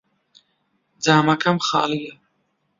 [1.03, 2.15] جامەکەم خاڵییە.